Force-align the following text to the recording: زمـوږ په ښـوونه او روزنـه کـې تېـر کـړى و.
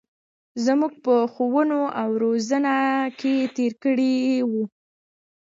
زمـوږ 0.65 0.93
په 1.05 1.15
ښـوونه 1.33 1.79
او 2.01 2.09
روزنـه 2.23 2.75
کـې 3.19 3.33
تېـر 3.55 3.73
کـړى 3.81 4.15
و. 4.49 4.51